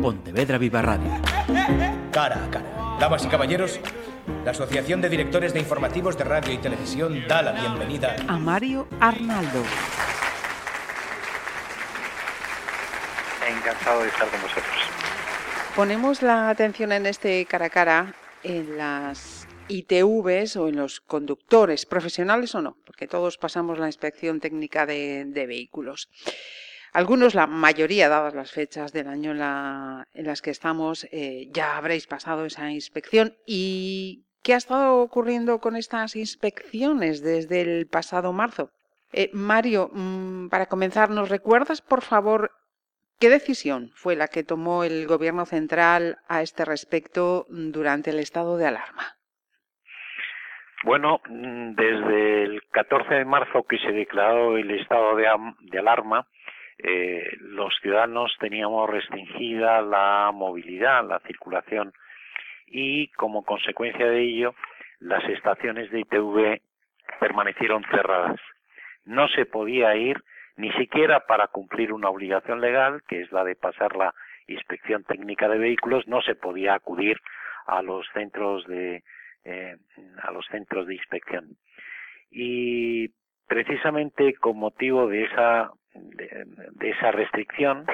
Pontevedra 0.00 0.58
Viva 0.58 0.82
Radio. 0.82 1.10
Cara 2.10 2.44
a 2.44 2.50
cara. 2.50 2.96
Damas 2.98 3.24
y 3.24 3.28
caballeros, 3.28 3.80
la 4.44 4.52
Asociación 4.52 5.00
de 5.00 5.08
Directores 5.08 5.52
de 5.52 5.60
Informativos 5.60 6.16
de 6.16 6.24
Radio 6.24 6.52
y 6.52 6.58
Televisión 6.58 7.26
da 7.28 7.42
la 7.42 7.52
bienvenida 7.52 8.16
a 8.26 8.38
Mario 8.38 8.88
Arnaldo. 9.00 9.62
Encantado 13.46 14.02
de 14.02 14.08
estar 14.08 14.28
con 14.28 14.42
vosotros. 14.42 14.76
Ponemos 15.76 16.22
la 16.22 16.50
atención 16.50 16.92
en 16.92 17.06
este 17.06 17.44
cara 17.46 17.66
a 17.66 17.70
cara 17.70 18.14
en 18.42 18.78
las 18.78 19.46
ITVs 19.68 20.56
o 20.56 20.68
en 20.68 20.76
los 20.76 21.00
conductores, 21.00 21.86
profesionales 21.86 22.54
o 22.54 22.60
no, 22.60 22.76
porque 22.84 23.06
todos 23.06 23.38
pasamos 23.38 23.78
la 23.78 23.86
inspección 23.86 24.40
técnica 24.40 24.84
de, 24.84 25.24
vehículos. 25.46 26.08
Algunos, 26.92 27.34
la 27.34 27.46
mayoría, 27.46 28.08
dadas 28.08 28.34
las 28.34 28.50
fechas 28.50 28.92
del 28.92 29.08
año 29.08 29.30
en, 29.32 30.26
las 30.26 30.42
que 30.42 30.50
estamos, 30.50 31.06
eh, 31.12 31.48
ya 31.52 31.76
habréis 31.76 32.06
pasado 32.06 32.44
esa 32.44 32.70
inspección. 32.70 33.34
¿Y 33.46 34.26
qué 34.42 34.54
ha 34.54 34.56
estado 34.56 34.98
ocurriendo 34.98 35.60
con 35.60 35.76
estas 35.76 36.16
inspecciones 36.16 37.22
desde 37.22 37.60
el 37.60 37.86
pasado 37.86 38.32
marzo? 38.32 38.70
Eh, 39.12 39.30
Mario, 39.32 39.90
mm, 39.92 40.48
para 40.48 40.66
comenzar, 40.66 41.10
¿nos 41.10 41.28
recuerdas, 41.28 41.80
por 41.80 42.02
favor, 42.02 42.52
qué 43.18 43.28
decisión 43.28 43.90
fue 43.94 44.16
la 44.16 44.28
que 44.28 44.44
tomó 44.44 44.84
el 44.84 45.06
Gobierno 45.06 45.46
central 45.46 46.18
a 46.28 46.42
este 46.42 46.64
respecto 46.64 47.46
durante 47.48 48.10
el 48.10 48.18
estado 48.18 48.56
de 48.56 48.66
alarma? 48.66 49.16
Bueno, 50.82 51.20
mm, 51.28 51.74
desde 51.74 52.42
el 52.44 52.62
14 52.70 53.14
de 53.14 53.24
marzo 53.24 53.64
que 53.64 53.78
se 53.78 53.92
declaró 53.92 54.56
el 54.56 54.70
estado 54.70 55.14
de, 55.16 55.26
alarma, 55.78 56.26
eh, 56.82 57.36
los 57.40 57.74
ciudadanos 57.80 58.34
teníamos 58.38 58.88
restringida 58.88 59.82
la 59.82 60.30
movilidad, 60.32 61.06
la 61.06 61.20
circulación 61.20 61.92
y 62.66 63.08
como 63.12 63.44
consecuencia 63.44 64.06
de 64.06 64.22
ello 64.22 64.54
las 65.00 65.24
estaciones 65.24 65.90
de 65.90 66.00
ITV 66.00 66.60
permanecieron 67.18 67.84
cerradas. 67.90 68.40
No 69.04 69.28
se 69.28 69.46
podía 69.46 69.94
ir 69.96 70.22
ni 70.56 70.70
siquiera 70.72 71.26
para 71.26 71.48
cumplir 71.48 71.92
una 71.92 72.10
obligación 72.10 72.60
legal, 72.60 73.02
que 73.08 73.22
es 73.22 73.32
la 73.32 73.44
de 73.44 73.56
pasar 73.56 73.96
la 73.96 74.14
inspección 74.46 75.04
técnica 75.04 75.48
de 75.48 75.58
vehículos, 75.58 76.06
no 76.06 76.20
se 76.22 76.34
podía 76.34 76.74
acudir 76.74 77.16
a 77.66 77.82
los 77.82 78.06
centros 78.12 78.66
de 78.66 79.02
eh, 79.44 79.76
a 80.22 80.30
los 80.32 80.44
centros 80.46 80.86
de 80.86 80.94
inspección. 80.94 81.56
Y 82.30 83.08
precisamente 83.48 84.34
con 84.34 84.58
motivo 84.58 85.08
de 85.08 85.24
esa, 85.24 85.70
de, 85.94 86.90
esa 86.90 87.10
restricción, 87.10 87.86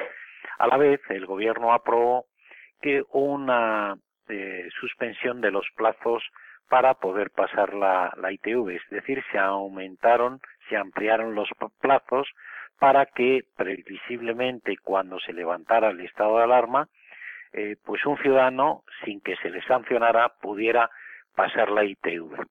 a 0.59 0.67
la 0.67 0.77
vez 0.77 1.01
el 1.09 1.25
gobierno 1.25 1.73
aprobó 1.73 2.25
que 2.81 3.03
una 3.11 3.95
eh, 4.29 4.67
suspensión 4.79 5.41
de 5.41 5.51
los 5.51 5.65
plazos 5.75 6.23
para 6.69 6.95
poder 6.95 7.31
pasar 7.31 7.73
la, 7.73 8.11
ITV, 8.29 8.69
es 8.71 8.89
decir, 8.89 9.23
se 9.31 9.37
aumentaron, 9.37 10.41
se 10.69 10.75
ampliaron 10.75 11.33
los 11.33 11.49
plazos 11.79 12.27
para 12.77 13.05
que 13.05 13.43
previsiblemente 13.55 14.77
cuando 14.77 15.19
se 15.19 15.33
levantara 15.33 15.89
el 15.89 16.01
estado 16.01 16.37
de 16.37 16.43
alarma, 16.43 16.89
eh, 17.53 17.77
pues 17.85 18.05
un 18.05 18.17
ciudadano, 18.17 18.83
sin 19.03 19.21
que 19.21 19.35
se 19.37 19.49
le 19.49 19.61
sancionara, 19.63 20.29
pudiera 20.41 20.89
pasar 21.35 21.71
la 21.71 21.85
ITV. 21.85 22.45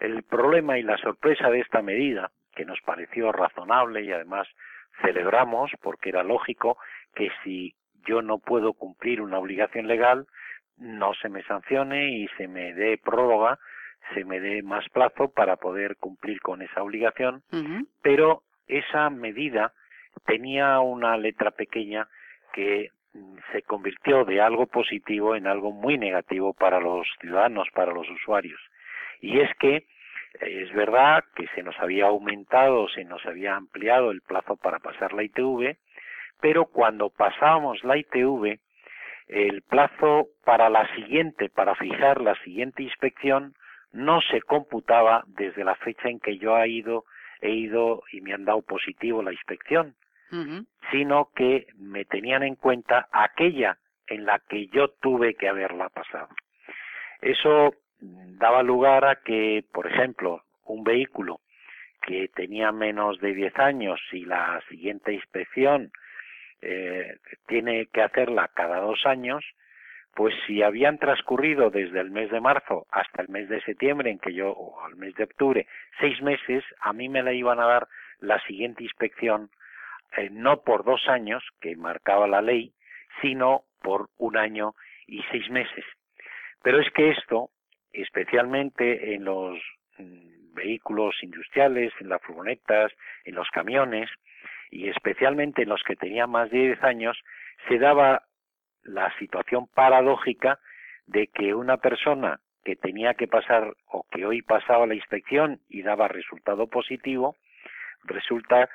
El 0.00 0.22
problema 0.22 0.78
y 0.78 0.82
la 0.82 0.96
sorpresa 0.96 1.50
de 1.50 1.60
esta 1.60 1.82
medida, 1.82 2.30
que 2.54 2.64
nos 2.64 2.80
pareció 2.80 3.30
razonable 3.30 4.02
y 4.02 4.10
además 4.10 4.48
celebramos 5.02 5.70
porque 5.82 6.10
era 6.10 6.22
lógico 6.22 6.78
que 7.14 7.30
si 7.42 7.74
yo 8.06 8.22
no 8.22 8.38
puedo 8.38 8.72
cumplir 8.72 9.20
una 9.20 9.38
obligación 9.38 9.86
legal, 9.86 10.26
no 10.76 11.14
se 11.14 11.28
me 11.28 11.42
sancione 11.42 12.10
y 12.10 12.28
se 12.36 12.48
me 12.48 12.72
dé 12.72 12.98
prórroga, 12.98 13.58
se 14.14 14.24
me 14.24 14.40
dé 14.40 14.62
más 14.62 14.88
plazo 14.88 15.28
para 15.28 15.56
poder 15.56 15.96
cumplir 15.96 16.40
con 16.40 16.62
esa 16.62 16.82
obligación, 16.82 17.42
pero 18.02 18.42
esa 18.66 19.10
medida 19.10 19.72
tenía 20.26 20.80
una 20.80 21.16
letra 21.16 21.50
pequeña 21.50 22.08
que 22.52 22.90
se 23.52 23.62
convirtió 23.62 24.24
de 24.24 24.40
algo 24.40 24.66
positivo 24.66 25.34
en 25.34 25.46
algo 25.46 25.72
muy 25.72 25.98
negativo 25.98 26.54
para 26.54 26.80
los 26.80 27.06
ciudadanos, 27.20 27.68
para 27.74 27.92
los 27.92 28.08
usuarios. 28.08 28.60
Y 29.20 29.40
es 29.40 29.50
que 29.58 29.86
es 30.40 30.72
verdad 30.72 31.24
que 31.34 31.46
se 31.54 31.62
nos 31.62 31.78
había 31.78 32.06
aumentado, 32.06 32.88
se 32.88 33.04
nos 33.04 33.24
había 33.26 33.56
ampliado 33.56 34.10
el 34.10 34.20
plazo 34.22 34.56
para 34.56 34.78
pasar 34.78 35.12
la 35.12 35.22
ITV, 35.22 35.76
pero 36.40 36.66
cuando 36.66 37.10
pasábamos 37.10 37.82
la 37.84 37.96
ITV, 37.96 38.58
el 39.28 39.62
plazo 39.62 40.28
para 40.44 40.70
la 40.70 40.86
siguiente, 40.94 41.50
para 41.50 41.74
fijar 41.74 42.20
la 42.20 42.34
siguiente 42.42 42.82
inspección, 42.82 43.54
no 43.92 44.20
se 44.20 44.40
computaba 44.42 45.24
desde 45.26 45.64
la 45.64 45.74
fecha 45.76 46.08
en 46.08 46.20
que 46.20 46.38
yo 46.38 46.56
he 46.58 46.68
ido, 46.68 47.04
he 47.40 47.50
ido 47.50 48.02
y 48.12 48.20
me 48.20 48.32
han 48.32 48.44
dado 48.44 48.62
positivo 48.62 49.22
la 49.22 49.32
inspección, 49.32 49.94
sino 50.90 51.30
que 51.34 51.66
me 51.76 52.04
tenían 52.04 52.42
en 52.42 52.54
cuenta 52.54 53.08
aquella 53.12 53.78
en 54.06 54.26
la 54.26 54.38
que 54.40 54.66
yo 54.68 54.88
tuve 55.00 55.34
que 55.34 55.48
haberla 55.48 55.88
pasado. 55.88 56.28
Eso 57.20 57.74
daba 58.00 58.62
lugar 58.62 59.04
a 59.04 59.16
que, 59.16 59.64
por 59.72 59.86
ejemplo, 59.86 60.44
un 60.64 60.84
vehículo 60.84 61.40
que 62.02 62.28
tenía 62.28 62.72
menos 62.72 63.20
de 63.20 63.34
10 63.34 63.58
años 63.58 64.00
y 64.12 64.24
la 64.24 64.62
siguiente 64.68 65.12
inspección 65.12 65.90
eh, 66.62 67.16
tiene 67.46 67.86
que 67.86 68.02
hacerla 68.02 68.50
cada 68.54 68.80
dos 68.80 69.04
años, 69.06 69.44
pues 70.14 70.34
si 70.46 70.62
habían 70.62 70.98
transcurrido 70.98 71.70
desde 71.70 72.00
el 72.00 72.10
mes 72.10 72.30
de 72.30 72.40
marzo 72.40 72.86
hasta 72.90 73.22
el 73.22 73.28
mes 73.28 73.48
de 73.48 73.60
septiembre, 73.62 74.10
en 74.10 74.18
que 74.18 74.32
yo, 74.32 74.50
o 74.50 74.80
al 74.84 74.96
mes 74.96 75.14
de 75.14 75.24
octubre, 75.24 75.66
seis 76.00 76.20
meses, 76.22 76.64
a 76.80 76.92
mí 76.92 77.08
me 77.08 77.22
la 77.22 77.32
iban 77.32 77.60
a 77.60 77.66
dar 77.66 77.88
la 78.20 78.40
siguiente 78.40 78.82
inspección 78.82 79.50
eh, 80.16 80.30
no 80.30 80.62
por 80.62 80.84
dos 80.84 81.06
años 81.08 81.44
que 81.60 81.76
marcaba 81.76 82.26
la 82.26 82.42
ley, 82.42 82.72
sino 83.20 83.64
por 83.82 84.08
un 84.18 84.36
año 84.36 84.74
y 85.06 85.22
seis 85.30 85.48
meses. 85.50 85.84
Pero 86.62 86.80
es 86.80 86.90
que 86.92 87.10
esto, 87.10 87.50
especialmente 87.92 89.14
en 89.14 89.24
los 89.24 89.58
mm, 89.98 90.54
vehículos 90.54 91.14
industriales, 91.22 91.92
en 92.00 92.08
las 92.08 92.22
furgonetas, 92.22 92.92
en 93.24 93.34
los 93.34 93.48
camiones, 93.50 94.10
y 94.70 94.88
especialmente 94.88 95.62
en 95.62 95.70
los 95.70 95.82
que 95.82 95.96
tenían 95.96 96.30
más 96.30 96.50
de 96.50 96.58
diez 96.58 96.82
años, 96.82 97.18
se 97.68 97.78
daba 97.78 98.22
la 98.82 99.12
situación 99.18 99.66
paradójica 99.66 100.58
de 101.06 101.28
que 101.28 101.54
una 101.54 101.78
persona 101.78 102.40
que 102.64 102.76
tenía 102.76 103.14
que 103.14 103.28
pasar 103.28 103.74
o 103.86 104.04
que 104.10 104.26
hoy 104.26 104.42
pasaba 104.42 104.86
la 104.86 104.94
inspección 104.94 105.60
y 105.68 105.82
daba 105.82 106.08
resultado 106.08 106.66
positivo, 106.66 107.36
resulta 108.04 108.68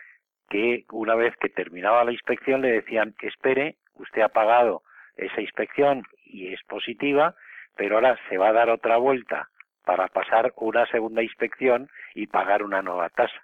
que 0.49 0.85
una 0.91 1.15
vez 1.15 1.35
que 1.37 1.49
terminaba 1.49 2.03
la 2.03 2.11
inspección 2.11 2.61
le 2.61 2.71
decían, 2.71 3.15
espere, 3.21 3.77
usted 3.93 4.21
ha 4.21 4.29
pagado 4.29 4.83
esa 5.15 5.41
inspección 5.41 6.03
y 6.25 6.53
es 6.53 6.63
positiva, 6.63 7.35
pero 7.75 7.95
ahora 7.95 8.17
se 8.29 8.37
va 8.37 8.49
a 8.49 8.53
dar 8.53 8.69
otra 8.69 8.97
vuelta 8.97 9.49
para 9.85 10.07
pasar 10.07 10.53
una 10.57 10.85
segunda 10.87 11.21
inspección 11.21 11.89
y 12.13 12.27
pagar 12.27 12.63
una 12.63 12.81
nueva 12.81 13.09
tasa. 13.09 13.41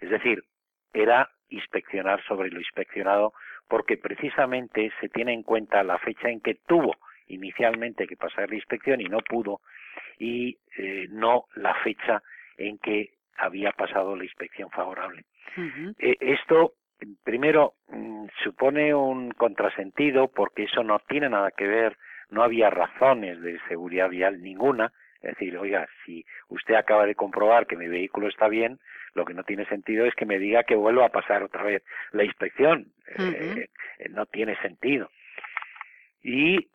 Es 0.00 0.10
decir, 0.10 0.44
era 0.92 1.30
inspeccionar 1.48 2.22
sobre 2.24 2.50
lo 2.50 2.58
inspeccionado 2.58 3.32
porque 3.68 3.96
precisamente 3.96 4.92
se 5.00 5.08
tiene 5.08 5.32
en 5.32 5.42
cuenta 5.42 5.82
la 5.82 5.98
fecha 5.98 6.28
en 6.28 6.40
que 6.40 6.56
tuvo 6.66 6.96
inicialmente 7.26 8.06
que 8.06 8.16
pasar 8.16 8.48
la 8.48 8.56
inspección 8.56 9.00
y 9.00 9.04
no 9.04 9.18
pudo 9.20 9.60
y 10.18 10.58
eh, 10.76 11.06
no 11.10 11.46
la 11.54 11.74
fecha 11.74 12.22
en 12.56 12.78
que 12.78 13.10
había 13.36 13.72
pasado 13.72 14.16
la 14.16 14.24
inspección 14.24 14.70
favorable. 14.70 15.24
Eh, 15.98 16.16
esto, 16.20 16.74
primero, 17.24 17.74
mm, 17.88 18.26
supone 18.44 18.94
un 18.94 19.30
contrasentido 19.32 20.28
porque 20.28 20.64
eso 20.64 20.82
no 20.82 20.98
tiene 21.08 21.28
nada 21.28 21.50
que 21.52 21.66
ver, 21.66 21.96
no 22.30 22.42
había 22.42 22.70
razones 22.70 23.40
de 23.40 23.58
seguridad 23.68 24.08
vial 24.08 24.42
ninguna. 24.42 24.92
Es 25.22 25.32
decir, 25.32 25.56
oiga, 25.58 25.86
si 26.04 26.24
usted 26.48 26.74
acaba 26.74 27.06
de 27.06 27.14
comprobar 27.14 27.66
que 27.66 27.76
mi 27.76 27.88
vehículo 27.88 28.28
está 28.28 28.48
bien, 28.48 28.78
lo 29.14 29.24
que 29.24 29.34
no 29.34 29.42
tiene 29.44 29.66
sentido 29.66 30.06
es 30.06 30.14
que 30.14 30.24
me 30.24 30.38
diga 30.38 30.62
que 30.62 30.74
vuelva 30.74 31.06
a 31.06 31.10
pasar 31.10 31.42
otra 31.42 31.62
vez 31.62 31.82
la 32.12 32.24
inspección. 32.24 32.86
Eh, 33.18 33.68
eh, 33.98 34.08
no 34.10 34.26
tiene 34.26 34.56
sentido. 34.62 35.10
Y 36.22 36.68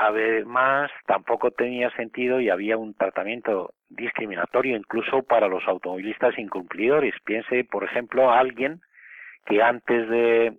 además 0.00 0.90
tampoco 1.06 1.50
tenía 1.50 1.90
sentido 1.90 2.40
y 2.40 2.48
había 2.48 2.78
un 2.78 2.94
tratamiento 2.94 3.74
discriminatorio 3.90 4.76
incluso 4.76 5.22
para 5.22 5.48
los 5.48 5.66
automovilistas 5.66 6.38
incumplidores. 6.38 7.14
Piense, 7.24 7.64
por 7.64 7.84
ejemplo, 7.84 8.30
a 8.30 8.38
alguien 8.38 8.80
que 9.46 9.62
antes 9.62 10.08
de, 10.08 10.58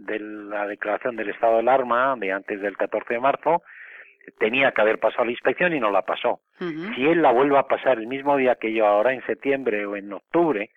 de 0.00 0.18
la 0.18 0.66
declaración 0.66 1.16
del 1.16 1.30
estado 1.30 1.54
de 1.54 1.60
alarma, 1.60 2.16
de 2.16 2.32
antes 2.32 2.60
del 2.60 2.76
14 2.76 3.14
de 3.14 3.20
marzo, 3.20 3.62
tenía 4.38 4.72
que 4.72 4.80
haber 4.80 4.98
pasado 4.98 5.24
la 5.24 5.32
inspección 5.32 5.74
y 5.74 5.80
no 5.80 5.90
la 5.90 6.02
pasó. 6.02 6.40
Si 6.58 7.06
él 7.06 7.22
la 7.22 7.32
vuelve 7.32 7.58
a 7.58 7.66
pasar 7.66 7.98
el 7.98 8.06
mismo 8.06 8.36
día 8.36 8.56
que 8.56 8.72
yo, 8.72 8.86
ahora 8.86 9.12
en 9.12 9.24
septiembre 9.24 9.86
o 9.86 9.96
en 9.96 10.12
octubre, 10.12 10.70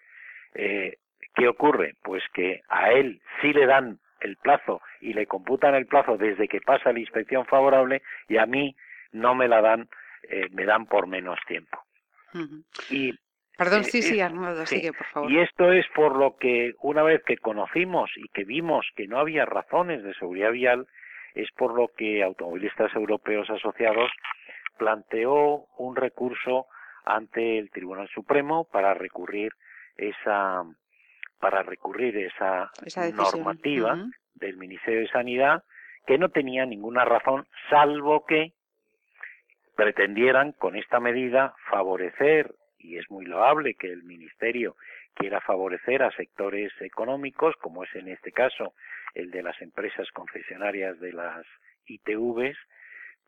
eh, 0.53 0.97
¿qué 1.35 1.47
ocurre? 1.47 1.95
Pues 2.01 2.23
que 2.33 2.61
a 2.69 2.91
él 2.91 3.21
sí 3.41 3.53
le 3.53 3.65
dan 3.65 3.99
el 4.21 4.37
plazo 4.37 4.81
y 5.01 5.13
le 5.13 5.25
computan 5.25 5.75
el 5.75 5.85
plazo 5.85 6.17
desde 6.17 6.47
que 6.47 6.61
pasa 6.61 6.93
la 6.93 6.99
inspección 6.99 7.45
favorable 7.45 8.01
y 8.29 8.37
a 8.37 8.45
mí 8.45 8.75
no 9.11 9.35
me 9.35 9.47
la 9.47 9.61
dan, 9.61 9.89
eh, 10.29 10.47
me 10.51 10.65
dan 10.65 10.85
por 10.85 11.07
menos 11.07 11.39
tiempo. 11.47 11.79
Y 12.89 13.13
Perdón, 13.57 13.81
eh, 13.81 13.83
sí, 13.85 14.01
sí, 14.01 14.19
Arnaldo, 14.19 14.65
sigue, 14.65 14.93
por 14.93 15.05
favor. 15.07 15.31
Y 15.31 15.39
esto 15.39 15.71
es 15.71 15.85
por 15.95 16.15
lo 16.15 16.37
que 16.37 16.73
una 16.81 17.03
vez 17.03 17.21
que 17.23 17.37
conocimos 17.37 18.09
y 18.15 18.27
que 18.29 18.43
vimos 18.43 18.85
que 18.95 19.07
no 19.07 19.19
había 19.19 19.45
razones 19.45 20.03
de 20.03 20.13
seguridad 20.15 20.51
vial, 20.51 20.87
es 21.35 21.49
por 21.51 21.75
lo 21.75 21.89
que 21.89 22.23
automovilistas 22.23 22.93
europeos 22.95 23.49
asociados 23.49 24.11
planteó 24.77 25.65
un 25.77 25.95
recurso 25.95 26.67
ante 27.05 27.59
el 27.59 27.69
Tribunal 27.69 28.09
Supremo 28.09 28.65
para 28.71 28.93
recurrir 28.93 29.51
esa 29.97 30.63
para 31.39 31.61
recurrir 31.61 32.17
esa, 32.17 32.71
normativa 33.13 33.97
del 34.35 34.55
Ministerio 34.57 35.01
de 35.01 35.09
Sanidad 35.09 35.63
que 36.07 36.17
no 36.17 36.29
tenía 36.29 36.65
ninguna 36.65 37.03
razón 37.03 37.45
salvo 37.69 38.25
que 38.25 38.53
pretendieran 39.75 40.53
con 40.53 40.77
esta 40.77 41.01
medida 41.01 41.53
favorecer 41.69 42.55
y 42.83 42.97
es 42.97 43.09
muy 43.09 43.25
loable 43.25 43.75
que 43.75 43.91
el 43.91 44.03
Ministerio 44.03 44.75
quiera 45.13 45.41
favorecer 45.41 46.03
a 46.03 46.11
sectores 46.11 46.71
económicos, 46.81 47.55
como 47.57 47.83
es 47.83 47.95
en 47.95 48.09
este 48.09 48.31
caso 48.31 48.73
el 49.13 49.31
de 49.31 49.43
las 49.43 49.59
empresas 49.61 50.09
concesionarias 50.11 50.99
de 50.99 51.13
las 51.13 51.45
ITVs, 51.85 52.57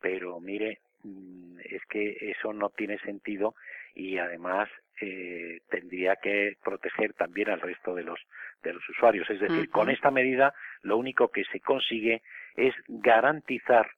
pero 0.00 0.40
mire, 0.40 0.80
mm, 1.02 1.58
es 1.64 1.84
que 1.86 2.16
eso 2.20 2.52
no 2.52 2.70
tiene 2.70 2.98
sentido 2.98 3.54
y 3.94 4.18
además 4.18 4.68
eh, 5.00 5.60
tendría 5.70 6.16
que 6.16 6.56
proteger 6.62 7.12
también 7.14 7.50
al 7.50 7.60
resto 7.60 7.94
de 7.94 8.02
los 8.02 8.20
de 8.62 8.72
los 8.72 8.88
usuarios. 8.88 9.28
Es 9.30 9.40
decir, 9.40 9.70
con 9.70 9.90
esta 9.90 10.10
medida 10.10 10.54
lo 10.82 10.96
único 10.96 11.28
que 11.28 11.44
se 11.44 11.60
consigue 11.60 12.22
es 12.56 12.74
garantizar 12.88 13.90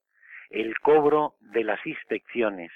el 0.50 0.78
cobro 0.80 1.34
de 1.40 1.64
las 1.64 1.84
inspecciones 1.86 2.72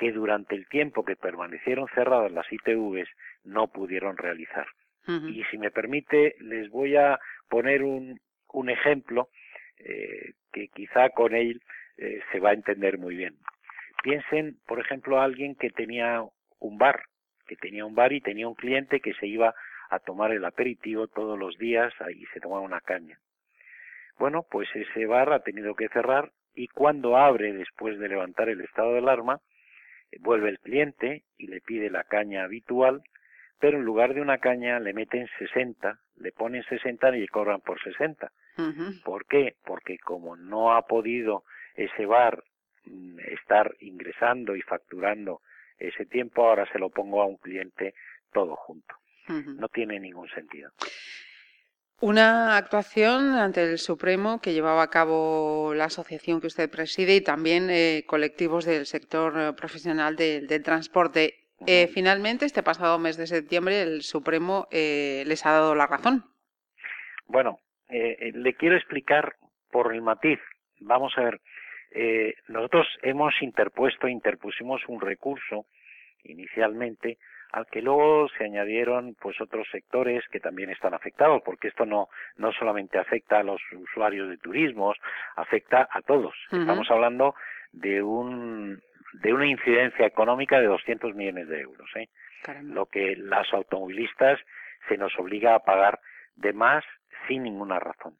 que 0.00 0.12
durante 0.12 0.54
el 0.54 0.66
tiempo 0.66 1.04
que 1.04 1.14
permanecieron 1.14 1.86
cerradas 1.94 2.32
las 2.32 2.50
ITVs 2.50 3.06
no 3.44 3.68
pudieron 3.68 4.16
realizar. 4.16 4.66
Y 5.06 5.42
si 5.50 5.58
me 5.58 5.70
permite, 5.70 6.36
les 6.38 6.70
voy 6.70 6.96
a 6.96 7.18
poner 7.48 7.82
un, 7.82 8.18
un 8.52 8.70
ejemplo 8.70 9.28
eh, 9.76 10.32
que 10.52 10.68
quizá 10.68 11.10
con 11.10 11.34
él 11.34 11.60
eh, 11.98 12.20
se 12.32 12.38
va 12.38 12.50
a 12.50 12.54
entender 12.54 12.96
muy 12.96 13.16
bien. 13.16 13.34
Piensen, 14.02 14.56
por 14.66 14.80
ejemplo, 14.80 15.20
a 15.20 15.24
alguien 15.24 15.54
que 15.56 15.68
tenía 15.70 16.22
un 16.60 16.78
bar, 16.78 17.02
que 17.46 17.56
tenía 17.56 17.84
un 17.84 17.94
bar 17.94 18.12
y 18.14 18.22
tenía 18.22 18.48
un 18.48 18.54
cliente 18.54 19.00
que 19.00 19.12
se 19.14 19.26
iba 19.26 19.54
a 19.90 19.98
tomar 19.98 20.32
el 20.32 20.44
aperitivo 20.46 21.08
todos 21.08 21.38
los 21.38 21.58
días 21.58 21.92
y 22.14 22.24
se 22.26 22.40
tomaba 22.40 22.62
una 22.62 22.80
caña. 22.80 23.18
Bueno, 24.18 24.46
pues 24.50 24.68
ese 24.74 25.04
bar 25.04 25.32
ha 25.32 25.42
tenido 25.42 25.74
que 25.74 25.88
cerrar 25.88 26.30
y 26.54 26.68
cuando 26.68 27.18
abre 27.18 27.52
después 27.52 27.98
de 27.98 28.08
levantar 28.08 28.48
el 28.48 28.60
estado 28.60 28.92
de 28.92 28.98
alarma, 28.98 29.40
vuelve 30.18 30.48
el 30.50 30.58
cliente 30.58 31.24
y 31.38 31.46
le 31.46 31.60
pide 31.60 31.90
la 31.90 32.04
caña 32.04 32.44
habitual, 32.44 33.02
pero 33.58 33.78
en 33.78 33.84
lugar 33.84 34.14
de 34.14 34.20
una 34.20 34.38
caña 34.38 34.80
le 34.80 34.92
meten 34.92 35.28
60, 35.38 35.98
le 36.16 36.32
ponen 36.32 36.62
60 36.64 37.16
y 37.16 37.20
le 37.20 37.28
cobran 37.28 37.60
por 37.60 37.80
60. 37.80 38.32
¿Por 39.04 39.26
qué? 39.26 39.56
Porque 39.64 39.98
como 39.98 40.36
no 40.36 40.72
ha 40.74 40.86
podido 40.86 41.44
ese 41.74 42.06
bar 42.06 42.42
mm, 42.84 43.18
estar 43.20 43.74
ingresando 43.80 44.56
y 44.56 44.62
facturando 44.62 45.40
ese 45.78 46.06
tiempo, 46.06 46.46
ahora 46.46 46.70
se 46.72 46.78
lo 46.78 46.90
pongo 46.90 47.22
a 47.22 47.26
un 47.26 47.36
cliente 47.36 47.94
todo 48.32 48.56
junto. 48.56 48.94
No 49.28 49.68
tiene 49.68 50.00
ningún 50.00 50.28
sentido. 50.30 50.72
Una 52.02 52.56
actuación 52.56 53.34
ante 53.34 53.62
el 53.62 53.76
Supremo 53.76 54.40
que 54.40 54.54
llevaba 54.54 54.82
a 54.82 54.88
cabo 54.88 55.74
la 55.74 55.84
asociación 55.84 56.40
que 56.40 56.46
usted 56.46 56.70
preside 56.70 57.16
y 57.16 57.20
también 57.20 57.68
eh, 57.68 58.04
colectivos 58.06 58.64
del 58.64 58.86
sector 58.86 59.34
eh, 59.38 59.52
profesional 59.52 60.16
del 60.16 60.62
transporte. 60.62 61.34
Eh, 61.66 61.88
finalmente, 61.88 62.46
este 62.46 62.62
pasado 62.62 62.98
mes 62.98 63.18
de 63.18 63.26
septiembre, 63.26 63.82
el 63.82 64.00
Supremo 64.00 64.66
les 64.70 65.44
ha 65.44 65.52
dado 65.52 65.74
la 65.74 65.86
razón. 65.86 66.24
Bueno, 67.26 67.58
le 67.90 68.54
quiero 68.54 68.76
explicar 68.76 69.36
por 69.70 69.94
el 69.94 70.00
matiz. 70.00 70.40
Vamos 70.80 71.12
a 71.18 71.20
ver, 71.20 71.40
nosotros 72.48 72.86
hemos 73.02 73.34
interpuesto, 73.42 74.08
interpusimos 74.08 74.80
un 74.88 75.02
recurso 75.02 75.66
inicialmente 76.24 77.18
al 77.52 77.66
que 77.66 77.82
luego 77.82 78.28
se 78.36 78.44
añadieron 78.44 79.16
pues 79.20 79.40
otros 79.40 79.66
sectores 79.70 80.22
que 80.30 80.40
también 80.40 80.70
están 80.70 80.94
afectados, 80.94 81.42
porque 81.44 81.68
esto 81.68 81.84
no, 81.84 82.08
no 82.36 82.52
solamente 82.52 82.98
afecta 82.98 83.38
a 83.38 83.42
los 83.42 83.60
usuarios 83.72 84.28
de 84.28 84.38
turismos, 84.38 84.96
afecta 85.36 85.88
a 85.90 86.02
todos. 86.02 86.34
Estamos 86.52 86.90
hablando 86.90 87.34
de 87.72 88.02
un 88.02 88.80
de 89.12 89.32
una 89.32 89.46
incidencia 89.46 90.06
económica 90.06 90.60
de 90.60 90.66
200 90.66 91.16
millones 91.16 91.48
de 91.48 91.60
euros, 91.60 91.90
¿eh? 91.96 92.08
lo 92.62 92.86
que 92.86 93.16
las 93.16 93.52
automovilistas 93.52 94.38
se 94.88 94.96
nos 94.96 95.18
obliga 95.18 95.56
a 95.56 95.64
pagar 95.64 95.98
de 96.36 96.52
más 96.52 96.84
sin 97.26 97.42
ninguna 97.42 97.80
razón. 97.80 98.14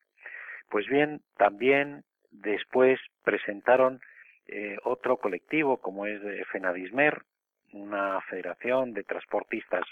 Pues 0.69 0.88
bien, 0.88 1.21
también 1.37 2.03
después 2.33 3.00
presentaron 3.25 4.00
eh, 4.49 4.76
otro 4.83 5.17
colectivo 5.19 5.79
como 5.81 6.06
es 6.06 6.21
Fenadismer, 6.49 7.23
una 7.72 8.20
federación 8.22 8.93
de 8.93 9.05
transportistas 9.05 9.84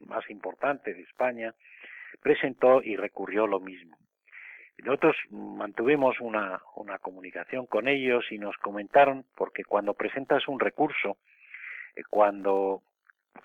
más 0.00 0.28
importante 0.30 0.94
de 0.94 1.02
España, 1.02 1.54
presentó 2.20 2.82
y 2.82 2.96
recurrió 2.96 3.46
lo 3.46 3.60
mismo. 3.60 3.96
Nosotros 4.78 5.16
mantuvimos 5.30 6.20
una, 6.20 6.60
una 6.76 6.98
comunicación 6.98 7.66
con 7.66 7.86
ellos 7.86 8.24
y 8.30 8.38
nos 8.38 8.56
comentaron, 8.56 9.24
porque 9.36 9.62
cuando 9.62 9.94
presentas 9.94 10.48
un 10.48 10.58
recurso, 10.58 11.18
eh, 11.94 12.02
cuando 12.08 12.82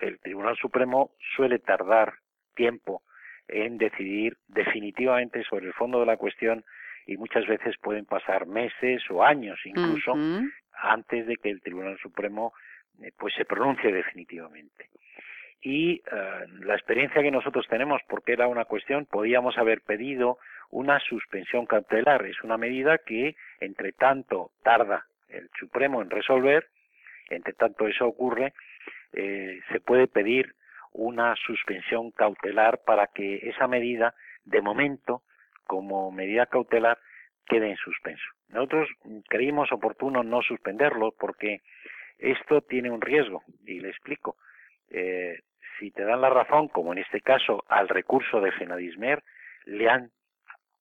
el 0.00 0.18
Tribunal 0.20 0.56
Supremo 0.56 1.10
suele 1.36 1.58
tardar 1.58 2.14
tiempo 2.54 3.02
en 3.48 3.78
decidir 3.78 4.36
definitivamente 4.48 5.44
sobre 5.44 5.66
el 5.66 5.74
fondo 5.74 6.00
de 6.00 6.06
la 6.06 6.16
cuestión 6.16 6.64
y 7.06 7.16
muchas 7.16 7.46
veces 7.46 7.76
pueden 7.78 8.04
pasar 8.04 8.46
meses 8.46 9.02
o 9.10 9.22
años 9.22 9.58
incluso 9.64 10.14
antes 10.72 11.26
de 11.26 11.36
que 11.36 11.50
el 11.50 11.62
Tribunal 11.62 11.96
Supremo 11.98 12.52
pues 13.18 13.34
se 13.34 13.44
pronuncie 13.44 13.92
definitivamente. 13.92 14.90
Y 15.62 15.94
eh, 15.94 16.46
la 16.60 16.74
experiencia 16.74 17.22
que 17.22 17.30
nosotros 17.30 17.66
tenemos, 17.68 18.00
porque 18.08 18.32
era 18.32 18.46
una 18.46 18.66
cuestión, 18.66 19.06
podíamos 19.06 19.58
haber 19.58 19.80
pedido 19.80 20.38
una 20.70 21.00
suspensión 21.00 21.66
cautelar. 21.66 22.24
Es 22.26 22.42
una 22.42 22.56
medida 22.56 22.98
que, 22.98 23.36
entre 23.60 23.92
tanto, 23.92 24.52
tarda 24.62 25.06
el 25.28 25.48
Supremo 25.58 26.02
en 26.02 26.10
resolver, 26.10 26.68
entre 27.30 27.52
tanto 27.54 27.88
eso 27.88 28.06
ocurre, 28.06 28.52
eh, 29.12 29.60
se 29.72 29.80
puede 29.80 30.06
pedir 30.06 30.54
una 30.92 31.34
suspensión 31.36 32.10
cautelar 32.10 32.80
para 32.84 33.08
que 33.08 33.36
esa 33.48 33.66
medida, 33.66 34.14
de 34.44 34.62
momento, 34.62 35.22
como 35.66 36.10
medida 36.10 36.46
cautelar, 36.46 36.98
quede 37.46 37.70
en 37.70 37.76
suspenso. 37.76 38.24
Nosotros 38.48 38.88
creímos 39.28 39.72
oportuno 39.72 40.22
no 40.22 40.42
suspenderlo 40.42 41.12
porque 41.18 41.62
esto 42.18 42.60
tiene 42.62 42.90
un 42.90 43.00
riesgo, 43.00 43.42
y 43.66 43.80
le 43.80 43.90
explico. 43.90 44.36
Eh, 44.90 45.40
si 45.78 45.90
te 45.90 46.04
dan 46.04 46.20
la 46.20 46.30
razón, 46.30 46.68
como 46.68 46.92
en 46.92 46.98
este 46.98 47.20
caso 47.20 47.64
al 47.68 47.88
recurso 47.88 48.40
de 48.40 48.52
Genadismer, 48.52 49.22
le 49.66 49.88
han 49.88 50.10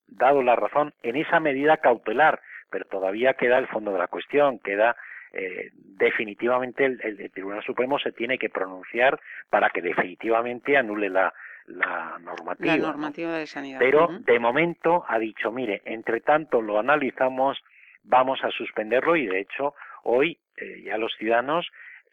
dado 0.08 0.42
la 0.44 0.56
razón 0.56 0.94
en 1.04 1.16
esa 1.16 1.40
medida 1.40 1.78
cautelar, 1.78 2.40
pero 2.70 2.86
todavía 2.86 3.34
queda 3.34 3.58
el 3.58 3.68
fondo 3.68 3.92
de 3.92 4.00
la 4.00 4.08
cuestión, 4.08 4.60
queda 4.60 4.96
eh, 5.34 5.72
definitivamente 5.74 6.86
el, 6.86 7.32
Tribunal 7.32 7.64
Supremo 7.64 8.00
se 8.00 8.12
tiene 8.12 8.38
que 8.38 8.50
pronunciar 8.50 9.20
para 9.50 9.70
que 9.70 9.82
definitivamente 9.82 10.78
anule 10.78 11.10
la, 11.10 11.34
la 11.68 12.18
normativa. 12.20 12.78
La 12.78 12.88
normativa 12.88 13.38
de 13.38 13.48
sanidad. 13.48 13.80
Pero 13.80 14.08
de 14.20 14.40
momento 14.40 15.04
ha 15.08 15.20
dicho, 15.20 15.52
mire, 15.52 15.82
entre 15.86 16.22
tanto 16.22 16.62
lo 16.62 16.80
analizamos, 16.80 17.62
vamos 18.04 18.44
a 18.44 18.52
suspenderlo 18.52 19.16
y 19.16 19.26
de 19.26 19.42
hecho 19.42 19.74
hoy 20.06 20.40
eh, 20.58 20.82
ya 20.84 20.98
los 20.98 21.14
ciudadanos 21.18 21.68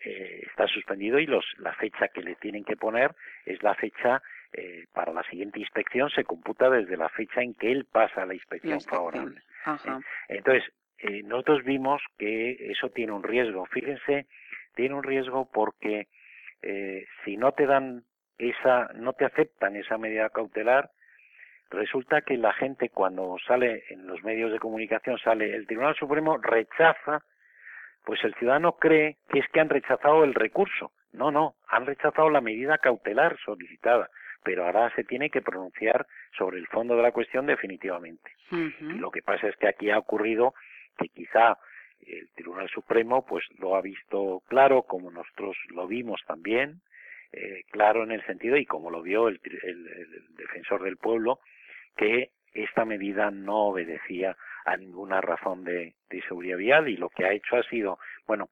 eh, 0.05 0.43
está 0.49 0.67
suspendido 0.67 1.19
y 1.19 1.27
los, 1.27 1.45
la 1.59 1.73
fecha 1.75 2.09
que 2.09 2.23
le 2.23 2.35
tienen 2.35 2.65
que 2.65 2.77
poner 2.77 3.15
es 3.45 3.63
la 3.63 3.75
fecha 3.75 4.21
eh, 4.53 4.87
para 4.93 5.13
la 5.13 5.23
siguiente 5.25 5.61
inspección 5.61 6.11
se 6.11 6.25
computa 6.25 6.69
desde 6.69 6.97
la 6.97 7.09
fecha 7.09 7.41
en 7.41 7.55
que 7.55 7.71
él 7.71 7.87
pasa 7.91 8.27
la 8.27 8.35
inspección, 8.35 8.81
favorable. 8.81 9.41
Entonces, 10.29 10.65
nosotros 11.25 11.65
vimos 11.65 12.01
que 12.19 12.71
eso 12.71 12.91
tiene 12.91 13.13
un 13.13 13.23
riesgo. 13.23 13.67
Fíjense, 13.67 14.27
tiene 14.75 14.95
un 14.95 15.03
riesgo 15.03 15.51
porque 15.53 16.07
si 17.25 17.37
no 17.37 17.53
te 17.53 17.67
dan 17.67 18.05
esa, 18.39 18.89
no 18.95 19.13
te 19.13 19.25
aceptan 19.25 19.75
esa 19.75 19.99
medida 19.99 20.31
cautelar, 20.31 20.91
resulta 21.71 22.23
que 22.23 22.37
la 22.37 22.53
gente 22.53 22.91
cuando 22.91 23.37
sale 23.47 23.83
en 23.89 24.07
los 24.07 24.23
medios 24.23 24.53
de 24.53 24.61
comunicación 24.61 25.19
sale, 25.19 25.55
el 25.57 25.67
Tribunal 25.67 25.97
Supremo 25.97 26.39
rechaza 26.39 27.25
pues 28.05 28.23
el 28.25 28.35
ciudadano 28.35 28.73
cree 28.73 29.17
que 29.29 29.41
es 29.41 29.49
que 29.49 29.61
han 29.61 29.69
rechazado 29.69 30.25
el 30.25 30.35
recurso. 30.35 30.93
No, 31.13 31.31
no, 31.31 31.55
han 31.69 31.87
rechazado 31.87 32.31
la 32.31 32.41
medida 32.41 32.79
cautelar 32.79 33.37
solicitada. 33.45 34.09
pero 34.45 34.67
ahora 34.67 34.93
se 34.97 35.05
tiene 35.05 35.31
que 35.31 35.41
pronunciar 35.41 36.05
sobre 36.37 36.59
el 36.59 36.67
fondo 36.67 36.97
de 36.97 37.03
la 37.03 37.13
cuestión 37.13 37.47
definitivamente. 37.47 38.33
Y 38.51 38.99
lo 38.99 39.11
que 39.11 39.23
pasa 39.23 39.47
es 39.47 39.57
que 39.57 39.69
aquí 39.69 39.91
ha 39.91 39.99
ocurrido 39.99 40.55
que 40.99 41.09
quizá 41.09 41.57
el 42.07 42.29
Tribunal 42.35 42.69
Supremo 42.69 43.25
pues 43.25 43.45
lo 43.59 43.77
ha 43.77 43.81
visto 43.81 44.43
claro 44.49 44.83
como 44.83 45.11
nosotros 45.11 45.57
lo 45.71 45.87
vimos 45.87 46.21
también 46.27 46.81
eh, 47.33 47.63
claro 47.71 48.03
en 48.03 48.13
el 48.13 48.25
sentido 48.27 48.57
y 48.57 48.67
como 48.67 48.91
lo 48.91 49.03
vio 49.03 49.29
el, 49.29 49.41
defensor 50.37 50.83
del 50.83 50.97
pueblo 50.97 51.39
que 51.97 52.31
esta 52.53 52.85
medida 52.85 53.31
no 53.31 53.67
obedecía 53.69 54.37
a 54.65 54.77
ninguna 54.77 55.21
razón 55.21 55.65
de, 55.65 55.95
seguridad 56.29 56.59
vial 56.59 56.89
y 56.89 56.97
lo 56.97 57.09
que 57.09 57.25
ha 57.25 57.33
hecho 57.33 57.57
ha 57.57 57.63
sido 57.65 57.99
bueno 58.27 58.49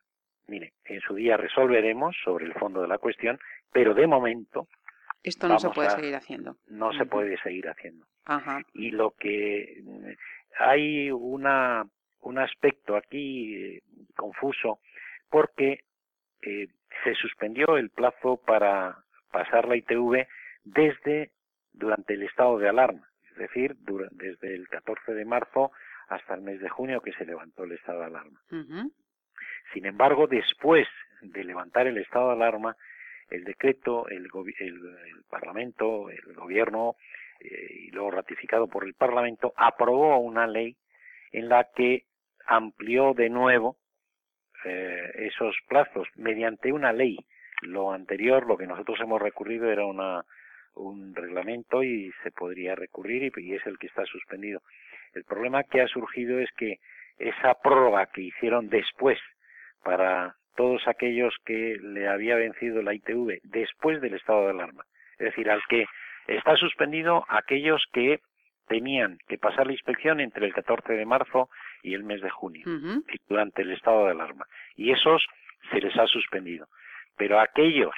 mire 0.49 0.73
en 0.85 1.01
su 1.01 1.15
día 1.15 1.37
resolveremos 1.37 2.17
sobre 2.25 2.47
el 2.47 2.55
fondo 2.55 2.81
de 2.83 2.89
la 2.89 2.99
cuestión 2.99 3.39
pero 3.71 3.95
de 3.95 4.07
momento 4.07 4.67
esto 5.23 5.47
no 5.49 5.59
se 5.59 5.69
puede 5.69 5.91
seguir 5.91 6.17
haciendo. 6.17 6.57
no 6.69 6.93
se 6.95 7.05
puede 7.05 7.37
seguir 7.43 7.69
haciendo. 7.69 8.07
Y 8.73 8.91
lo 8.91 9.11
que 9.11 9.83
hay 10.59 11.11
una 11.11 11.85
un 12.23 12.39
aspecto 12.39 12.97
aquí 12.97 13.55
eh, 13.55 13.83
confuso 14.17 14.81
porque 15.31 15.85
eh, 16.43 16.69
se 17.05 17.15
suspendió 17.15 17.77
el 17.77 17.91
plazo 17.91 18.37
para 18.39 19.05
pasar 19.31 19.69
la 19.69 19.77
ITV 19.77 20.27
desde 20.65 21.31
durante 21.73 22.15
el 22.15 22.23
estado 22.25 22.59
de 22.59 22.69
alarma, 22.69 23.09
es 23.31 23.37
decir, 23.37 23.77
desde 24.13 24.55
el 24.55 24.69
14 24.69 25.15
de 25.15 25.25
marzo 25.25 25.71
hasta 26.11 26.35
el 26.35 26.43
mes 26.43 26.61
de 26.61 26.69
junio 26.69 27.01
que 27.01 27.13
se 27.13 27.25
levantó 27.25 27.65
el 27.65 27.73
estado 27.73 28.01
de 28.01 28.07
alarma. 28.07 28.41
Sin 29.73 29.87
embargo, 29.87 30.27
después 30.27 30.87
de 31.23 31.45
levantar 31.45 31.87
el 31.87 31.99
estado 31.99 32.29
de 32.29 32.35
alarma, 32.35 32.77
el 33.31 33.45
decreto, 33.45 34.09
el, 34.09 34.29
el, 34.59 35.25
Parlamento, 35.29 36.11
el 36.11 36.35
Gobierno, 36.35 36.97
eh, 37.41 37.87
y 37.87 37.91
luego 37.93 38.11
ratificado 38.11 38.67
por 38.67 38.85
el 38.85 38.95
Parlamento, 38.95 39.53
aprobó 39.57 40.19
una 40.19 40.47
ley 40.47 40.77
en 41.33 41.49
la 41.49 41.69
que 41.75 42.05
amplió 42.47 43.15
de 43.15 43.31
nuevo 43.31 43.77
eh, 44.65 45.13
esos 45.15 45.57
plazos 45.69 46.09
mediante 46.17 46.73
una 46.73 46.93
ley. 46.93 47.17
Lo 47.63 47.93
anterior, 47.93 48.47
lo 48.47 48.57
que 48.57 48.67
nosotros 48.67 48.99
hemos 49.01 49.23
recurrido 49.23 49.71
era 49.71 49.87
una, 49.87 50.25
un 50.75 51.15
reglamento 51.15 51.83
y 51.83 52.11
se 52.23 52.31
podría 52.31 52.75
recurrir 52.75 53.33
y, 53.37 53.55
es 53.55 53.67
el 53.67 53.79
que 53.79 53.87
está 53.87 54.05
suspendido. 54.07 54.63
El 55.15 55.25
problema 55.25 55.65
que 55.65 55.81
ha 55.81 55.89
surgido 55.89 56.39
es 56.39 56.51
que 56.53 56.79
esa 57.19 57.55
prórroga 57.55 58.07
que 58.07 58.23
hicieron 58.23 58.69
después 58.69 59.19
para 59.83 60.37
todos 60.57 60.87
aquellos 60.89 61.35
que 61.45 61.77
le 61.81 62.09
había 62.09 62.37
vencido 62.37 62.83
la 62.83 62.95
ITV 62.95 63.41
después 63.45 64.01
del 64.01 64.15
estado 64.15 64.45
de 64.45 64.51
alarma, 64.51 64.85
es 65.13 65.27
decir, 65.27 65.51
al 65.51 65.63
que 65.69 65.87
está 66.27 66.57
suspendido 66.57 67.25
aquellos 67.29 67.85
que 67.93 68.21
tenían 68.69 69.19
que 69.27 69.37
pasar 69.37 69.67
la 69.67 69.73
inspección 69.73 70.21
entre 70.21 70.47
el 70.47 70.55
14 70.55 70.93
de 70.93 71.05
marzo 71.05 71.51
y 71.83 71.95
el 71.95 72.05
mes 72.05 72.21
de 72.23 72.31
junio, 72.31 72.65
durante 73.29 73.63
el 73.63 73.73
estado 73.73 74.05
de 74.05 74.13
alarma. 74.13 74.47
Y 74.77 74.93
esos 74.93 75.27
se 75.71 75.81
les 75.81 75.97
ha 75.99 76.07
suspendido. 76.07 76.69
Pero 77.17 77.41
aquellos 77.41 77.95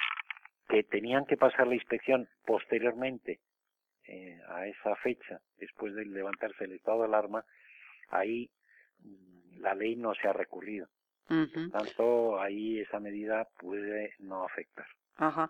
que 0.67 0.83
tenían 0.83 1.25
que 1.25 1.37
pasar 1.37 1.67
la 1.67 1.75
inspección 1.75 2.27
posteriormente 2.45 3.39
eh, 4.07 4.39
a 4.49 4.67
esa 4.67 4.95
fecha, 4.97 5.39
después 5.57 5.93
de 5.95 6.05
levantarse 6.05 6.65
el 6.65 6.73
estado 6.73 6.99
de 6.99 7.05
alarma, 7.05 7.45
ahí 8.09 8.49
mm, 8.99 9.61
la 9.61 9.75
ley 9.75 9.95
no 9.95 10.13
se 10.15 10.27
ha 10.27 10.33
recurrido. 10.33 10.87
Por 11.27 11.71
tanto, 11.71 12.39
ahí 12.39 12.79
esa 12.81 12.99
medida 12.99 13.47
puede 13.57 14.13
no 14.19 14.43
afectar. 14.43 14.85
Ajá. 15.15 15.49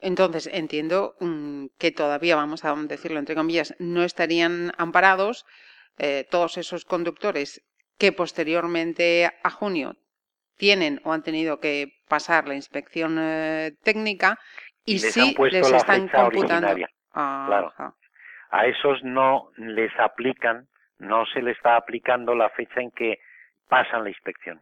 Entonces, 0.00 0.48
entiendo 0.52 1.14
mm, 1.20 1.66
que 1.78 1.92
todavía, 1.92 2.36
vamos 2.36 2.64
a 2.64 2.74
decirlo 2.74 3.18
entre 3.18 3.34
comillas, 3.34 3.74
no 3.78 4.02
estarían 4.02 4.72
amparados 4.78 5.46
eh, 5.98 6.26
todos 6.30 6.58
esos 6.58 6.84
conductores 6.84 7.62
que 7.98 8.12
posteriormente 8.12 9.30
a 9.42 9.50
junio 9.50 9.96
tienen 10.56 11.00
o 11.04 11.12
han 11.12 11.22
tenido 11.22 11.60
que 11.60 12.02
pasar 12.08 12.48
la 12.48 12.54
inspección 12.54 13.16
eh, 13.20 13.72
técnica 13.82 14.38
y, 14.84 14.98
sí 14.98 15.34
les 15.50 15.70
están 15.70 16.08
computando. 16.08 16.74
Claro. 17.12 17.72
A 18.50 18.66
esos 18.66 19.02
no 19.02 19.50
les 19.56 19.92
aplican, 19.98 20.66
no 20.98 21.24
se 21.26 21.42
les 21.42 21.56
está 21.56 21.76
aplicando 21.76 22.34
la 22.34 22.50
fecha 22.50 22.80
en 22.80 22.90
que 22.90 23.18
pasan 23.68 24.04
la 24.04 24.10
inspección. 24.10 24.60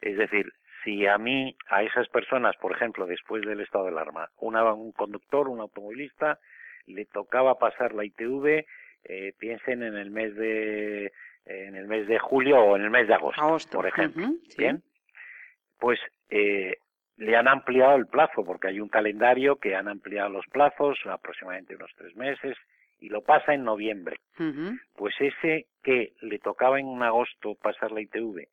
Es 0.00 0.16
decir, 0.16 0.52
si 0.84 1.06
a 1.06 1.18
mí, 1.18 1.56
a 1.68 1.82
esas 1.82 2.08
personas, 2.08 2.56
por 2.56 2.72
ejemplo, 2.72 3.06
después 3.06 3.44
del 3.44 3.60
estado 3.60 3.84
de 3.84 3.90
alarma, 3.90 4.28
una, 4.38 4.72
un 4.72 4.92
conductor, 4.92 5.48
un 5.48 5.60
automovilista, 5.60 6.38
le 6.86 7.06
tocaba 7.06 7.58
pasar 7.58 7.94
la 7.94 8.04
ITV, 8.04 8.66
eh, 9.04 9.32
piensen 9.38 9.82
en 9.82 9.96
el 9.96 10.10
mes 10.10 10.34
de 10.36 11.12
en 11.46 11.76
el 11.76 11.86
mes 11.86 12.06
de 12.06 12.18
julio 12.18 12.58
o 12.58 12.76
en 12.76 12.82
el 12.82 12.90
mes 12.90 13.06
de 13.06 13.14
agosto, 13.14 13.76
por 13.76 13.86
ejemplo. 13.86 14.28
Bien, 14.56 14.82
pues 15.78 16.00
eh, 16.30 16.78
le 17.16 17.36
han 17.36 17.48
ampliado 17.48 17.96
el 17.96 18.06
plazo 18.06 18.44
porque 18.44 18.68
hay 18.68 18.80
un 18.80 18.88
calendario 18.88 19.56
que 19.56 19.76
han 19.76 19.88
ampliado 19.88 20.30
los 20.30 20.46
plazos 20.46 20.98
aproximadamente 21.06 21.76
unos 21.76 21.92
tres 21.96 22.14
meses 22.16 22.56
y 23.00 23.08
lo 23.08 23.22
pasa 23.22 23.54
en 23.54 23.64
noviembre. 23.64 24.18
Pues 24.96 25.14
ese 25.20 25.66
que 25.82 26.14
le 26.20 26.38
tocaba 26.38 26.80
en 26.80 27.02
agosto 27.02 27.54
pasar 27.54 27.92
la 27.92 28.00
ITV 28.00 28.48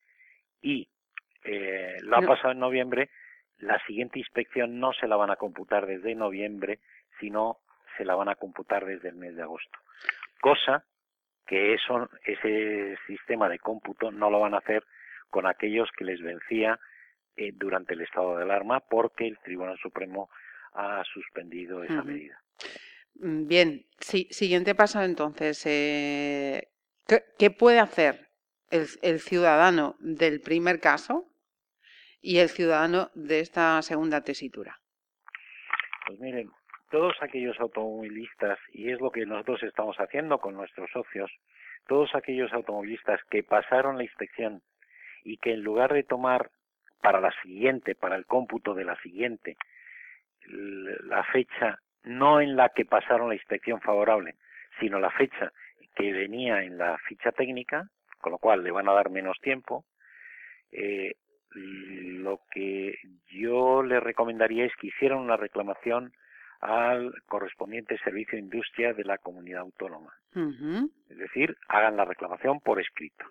y 0.62 0.88
eh, 1.44 1.98
lo 2.02 2.18
ha 2.18 2.22
pasado 2.22 2.52
en 2.52 2.60
noviembre, 2.60 3.10
la 3.58 3.80
siguiente 3.86 4.20
inspección 4.20 4.80
no 4.80 4.94
se 4.94 5.08
la 5.08 5.16
van 5.16 5.32
a 5.32 5.38
computar 5.38 5.86
desde 5.86 6.16
noviembre, 6.16 6.80
sino 7.20 7.58
se 7.98 8.06
la 8.06 8.16
van 8.16 8.30
a 8.30 8.36
computar 8.36 8.86
desde 8.86 9.10
el 9.10 9.16
mes 9.16 9.36
de 9.36 9.44
agosto. 9.44 9.80
Cosa 10.40 10.84
que 11.48 11.74
eso, 11.74 12.10
ese 12.24 12.98
sistema 13.08 13.50
de 13.50 13.60
cómputo 13.60 14.12
no 14.12 14.30
lo 14.30 14.40
van 14.40 14.54
a 14.54 14.60
hacer 14.60 14.84
con 15.30 15.48
aquellos 15.48 15.90
que 15.98 16.06
les 16.06 16.22
vencía 16.22 16.80
eh, 17.36 17.52
durante 17.54 17.94
el 17.94 18.02
estado 18.02 18.38
de 18.38 18.44
alarma 18.44 18.80
porque 18.82 19.28
el 19.28 19.38
Tribunal 19.40 19.78
Supremo 19.78 20.30
ha 20.74 21.04
suspendido 21.14 21.84
esa 21.84 22.04
medida. 22.04 22.42
Mm, 23.16 23.48
bien, 23.48 23.86
sí, 24.00 24.28
siguiente 24.32 24.76
paso 24.76 25.02
entonces. 25.02 25.66
Eh, 25.66 26.70
¿qué, 27.38 27.52
puede 27.52 27.80
hacer 27.80 28.30
el, 28.70 28.88
el, 29.02 29.20
ciudadano 29.20 29.96
del 30.00 30.42
primer 30.42 30.80
caso 30.80 31.28
y 32.22 32.38
el 32.38 32.50
ciudadano 32.50 33.12
de 33.16 33.40
esta 33.40 33.82
segunda 33.82 34.22
tesitura? 34.22 34.80
Pues 36.08 36.20
miren, 36.20 36.50
todos 36.90 37.16
aquellos 37.22 37.60
automovilistas, 37.60 38.60
y 38.74 38.92
es 38.92 39.00
lo 39.00 39.12
que 39.12 39.26
nosotros 39.26 39.64
estamos 39.64 39.96
haciendo 39.98 40.40
con 40.40 40.56
nuestros 40.56 40.90
socios, 40.92 41.32
todos 41.88 42.14
aquellos 42.14 42.52
automovilistas 42.54 43.22
que 43.30 43.44
pasaron 43.44 43.98
la 43.98 44.04
inspección 44.04 44.62
y 45.24 45.38
que 45.38 45.54
en 45.54 45.64
lugar 45.64 45.94
de 45.94 46.04
tomar 46.04 46.52
para 47.02 47.20
la 47.20 47.32
siguiente, 47.42 47.96
para 47.96 48.16
el 48.16 48.26
cómputo 48.26 48.74
de 48.74 48.86
la 48.86 48.96
siguiente, 49.02 49.58
la 50.48 51.24
fecha 51.26 51.80
no 52.04 52.42
en 52.42 52.56
la 52.56 52.70
que 52.70 52.86
pasaron 52.86 53.30
la 53.30 53.36
inspección 53.36 53.80
favorable, 53.82 54.36
sino 54.80 55.00
la 55.00 55.12
fecha 55.12 55.52
que 55.96 56.12
venía 56.12 56.64
en 56.64 56.78
la 56.78 56.98
ficha 57.00 57.32
técnica, 57.32 57.88
con 58.20 58.32
lo 58.32 58.38
cual 58.38 58.64
le 58.64 58.72
van 58.72 58.88
a 58.88 58.94
dar 58.94 59.10
menos 59.10 59.38
tiempo, 59.42 59.86
eh, 60.72 61.16
lo 61.54 62.40
que 62.50 62.96
yo 63.30 63.84
le 63.84 64.00
recomendaría 64.00 64.66
es 64.66 64.76
que 64.80 64.88
hicieran 64.88 65.20
una 65.20 65.38
reclamación 65.38 66.14
al 66.62 67.14
correspondiente 67.26 67.98
servicio 68.04 68.38
de 68.38 68.44
industria 68.44 68.94
de 68.94 69.04
la 69.04 69.18
comunidad 69.18 69.62
autónoma. 69.62 70.14
Es 71.10 71.18
decir, 71.18 71.58
hagan 71.68 71.98
la 71.98 72.06
reclamación 72.06 72.62
por 72.62 72.80
escrito. 72.80 73.26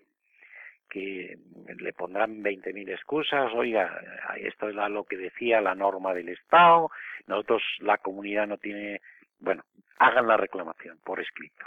Que 0.90 1.38
le 1.78 1.92
pondrán 1.92 2.42
20.000 2.42 2.90
excusas, 2.90 3.52
oiga, 3.54 4.00
esto 4.36 4.68
es 4.68 4.74
lo 4.74 5.04
que 5.04 5.16
decía 5.16 5.60
la 5.60 5.74
norma 5.74 6.12
del 6.12 6.28
Estado, 6.30 6.90
nosotros, 7.26 7.62
la 7.78 7.98
comunidad 7.98 8.46
no 8.46 8.58
tiene. 8.58 9.00
Bueno, 9.38 9.62
hagan 9.98 10.26
la 10.26 10.36
reclamación 10.36 10.98
por 11.04 11.20
escrito. 11.20 11.64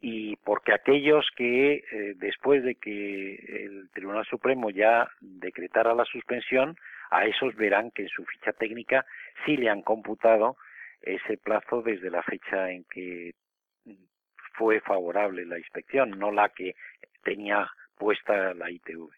Y 0.00 0.36
porque 0.36 0.72
aquellos 0.72 1.24
que 1.36 1.84
eh, 1.90 2.14
después 2.16 2.62
de 2.64 2.74
que 2.74 3.34
el 3.34 3.88
Tribunal 3.94 4.26
Supremo 4.26 4.68
ya 4.70 5.08
decretara 5.20 5.94
la 5.94 6.04
suspensión, 6.04 6.76
a 7.10 7.24
esos 7.24 7.54
verán 7.54 7.90
que 7.92 8.02
en 8.02 8.08
su 8.08 8.24
ficha 8.24 8.52
técnica 8.52 9.06
sí 9.46 9.56
le 9.56 9.70
han 9.70 9.82
computado 9.82 10.56
ese 11.00 11.38
plazo 11.38 11.82
desde 11.82 12.10
la 12.10 12.22
fecha 12.22 12.70
en 12.70 12.84
que 12.84 13.32
fue 14.54 14.80
favorable 14.80 15.46
la 15.46 15.58
inspección, 15.58 16.18
no 16.18 16.32
la 16.32 16.48
que 16.48 16.74
tenía 17.22 17.70
puesta 17.98 18.54
la 18.54 18.70
ITV. 18.70 19.10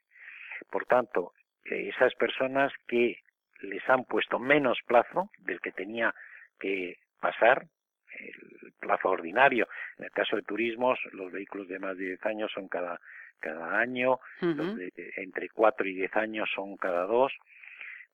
Por 0.70 0.87
tanto, 0.87 1.32
esas 1.64 2.14
personas 2.14 2.72
que 2.88 3.18
les 3.62 3.88
han 3.88 4.04
puesto 4.04 4.38
menos 4.38 4.78
plazo 4.87 5.30
del 5.38 5.60
que 5.60 5.72
tenía 5.72 6.14
que 6.58 6.96
pasar, 7.20 7.66
el 8.18 8.72
plazo 8.80 9.08
ordinario. 9.08 9.68
En 9.99 10.06
el 10.06 10.10
caso 10.10 10.37
de 10.37 10.42
turismos, 10.42 10.99
los 11.12 11.30
vehículos 11.30 11.68
de 11.68 11.78
más 11.78 11.96
de 11.96 12.06
10 12.06 12.26
años 12.26 12.52
son 12.52 12.68
cada, 12.68 13.00
cada 13.38 13.78
año, 13.78 14.18
los 14.40 14.76
de 14.76 14.92
entre 15.16 15.49
4 15.49 15.88
y 15.88 15.94
10 15.94 16.16
años 16.16 16.50
son 16.54 16.76
cada 16.76 17.04
dos. 17.04 17.32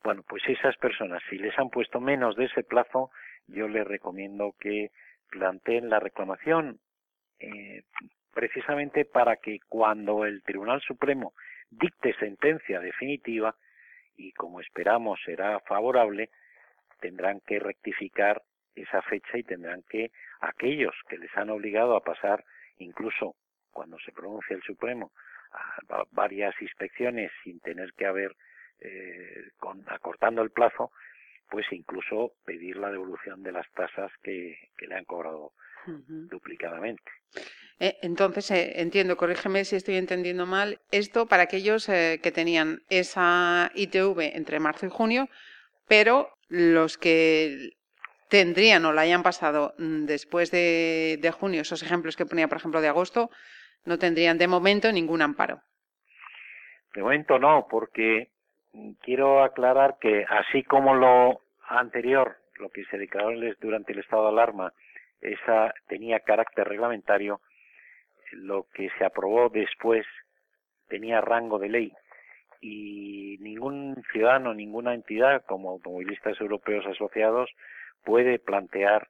Bueno, 0.05 0.23
pues 0.29 0.43
esas 0.47 0.77
personas, 0.77 1.23
si 1.31 1.39
les 1.39 1.59
han 1.59 1.71
puesto 1.71 2.01
menos 2.01 2.37
de 2.37 2.45
ese 2.45 2.63
plazo, 2.63 3.11
yo 3.47 3.69
les 3.69 3.87
recomiendo 3.87 4.55
que 4.61 4.91
planteen 5.31 5.89
la 5.89 5.99
reclamación 5.99 6.79
eh, 7.39 7.83
precisamente 8.37 9.07
para 9.07 9.39
que 9.39 9.61
cuando 9.67 10.27
el 10.27 10.43
Tribunal 10.43 10.83
Supremo 10.83 11.33
dicte 11.71 12.15
sentencia 12.19 12.81
definitiva, 12.81 13.57
y 14.15 14.33
como 14.33 14.61
esperamos 14.61 15.19
será 15.25 15.59
favorable, 15.61 16.29
tendrán 17.01 17.41
que 17.41 17.59
rectificar 17.59 18.43
esa 18.75 19.01
fecha 19.01 19.39
y 19.39 19.43
tendrán 19.43 19.83
que 19.89 20.11
aquellos 20.41 20.95
que 21.09 21.17
les 21.17 21.35
han 21.35 21.49
obligado 21.49 21.97
a 21.97 22.05
pasar 22.05 22.45
incluso 22.77 23.37
cuando 23.73 23.99
se 24.01 24.13
pronuncia 24.13 24.55
el 24.55 24.63
Supremo 24.63 25.13
a 25.89 26.05
varias 26.11 26.55
inspecciones 26.61 27.33
sin 27.43 27.59
tener 27.61 27.95
que 27.95 28.05
haber 28.05 28.37
eh, 28.81 29.49
con, 29.57 29.83
acortando 29.89 30.43
el 30.43 30.51
plazo 30.51 30.93
pues 31.49 31.65
incluso 31.73 32.33
pedir 32.45 32.77
la 32.77 32.91
devolución 32.91 33.43
de 33.43 33.53
las 33.53 33.71
tasas 33.73 34.13
que, 34.23 34.59
le 34.79 34.95
han 34.95 35.07
cobrado 35.07 35.53
duplicadamente. 35.87 37.11
Eh, 37.79 37.99
entonces, 38.03 38.51
eh, 38.51 38.81
entiendo, 38.81 39.17
corrígeme 39.17 39.65
si 39.65 39.77
estoy 39.77 39.97
entendiendo 39.97 40.47
mal, 40.47 40.81
esto 40.91 41.27
para 41.27 41.45
aquellos 41.45 41.87
que 41.87 42.33
tenían 42.35 42.81
esa 42.89 43.71
ITV 43.75 44.35
entre 44.35 44.61
marzo 44.61 44.87
y 44.87 44.91
junio, 44.91 45.29
pero 45.87 46.31
los 46.49 46.97
que 46.97 47.71
tendrían 48.29 48.85
o 48.85 48.93
la 48.93 49.03
hayan 49.03 49.23
pasado 49.23 49.75
mm, 49.79 50.07
después 50.07 50.51
de, 50.51 51.19
de, 51.21 51.31
junio, 51.31 51.63
esos 51.63 51.83
ejemplos 51.83 52.17
que 52.17 52.27
ponía, 52.27 52.49
por 52.49 52.59
ejemplo, 52.59 52.81
de 52.81 52.89
agosto, 52.89 53.31
no 53.85 53.99
tendrían 53.99 54.39
de 54.39 54.49
momento 54.49 54.91
ningún 54.91 55.23
amparo. 55.23 55.61
De 56.95 57.03
momento 57.03 57.39
no, 57.39 57.67
porque 57.71 58.31
quiero 59.03 59.43
aclarar 59.43 59.99
que 60.01 60.25
así 60.29 60.63
como 60.63 60.95
lo 60.95 61.41
anterior, 61.69 62.37
lo 62.59 62.71
que 62.71 62.85
se 62.87 62.99
declaró 62.99 63.31
durante 63.61 63.93
el 63.93 64.01
estado 64.01 64.25
de 64.25 64.29
alarma, 64.31 64.73
esa 65.21 65.75
tenía 65.89 66.21
carácter 66.21 66.69
reglamentario, 66.69 67.41
lo 68.33 68.67
que 68.75 68.91
se 68.99 69.05
aprobó 69.05 69.49
después 69.49 70.07
tenía 70.89 71.21
rango 71.21 71.59
de 71.59 71.69
ley 71.69 71.93
y 72.61 73.37
ningún 73.41 74.03
ciudadano, 74.13 74.55
ninguna 74.55 74.95
entidad 74.95 75.45
como 75.45 75.71
automovilistas 75.71 76.41
europeos 76.41 76.87
asociados 76.87 77.51
puede 78.05 78.39
plantear 78.39 79.09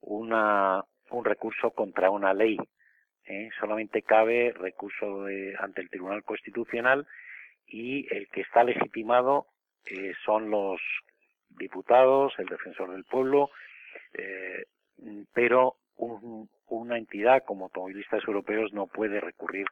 una, 0.00 0.84
un 1.10 1.24
recurso 1.24 1.70
contra 1.70 2.10
una 2.10 2.34
ley. 2.34 2.58
¿eh? 3.24 3.50
Solamente 3.60 4.02
cabe 4.02 4.52
recurso 4.52 5.26
ante 5.58 5.80
el 5.80 5.90
Tribunal 5.90 6.24
Constitucional 6.24 7.06
y 7.66 8.12
el 8.14 8.28
que 8.28 8.42
está 8.42 8.64
legitimado 8.64 9.46
eh, 9.86 10.12
son 10.24 10.50
los 10.50 10.80
diputados, 11.48 12.32
el 12.38 12.46
defensor 12.46 12.90
del 12.90 13.04
pueblo, 13.04 13.50
eh, 14.14 14.64
pero 15.32 15.76
una 15.98 16.96
entidad 16.96 17.42
como 17.44 17.64
automovilistas 17.64 18.22
europeos 18.26 18.72
no 18.72 18.86
puede 18.86 19.20
recurrir 19.20 19.66